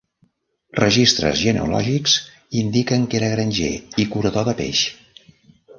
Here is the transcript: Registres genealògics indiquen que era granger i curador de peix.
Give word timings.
Registres 0.79 1.37
genealògics 1.47 2.15
indiquen 2.63 3.07
que 3.13 3.21
era 3.21 3.33
granger 3.35 3.73
i 4.05 4.09
curador 4.17 4.51
de 4.51 4.59
peix. 4.65 4.85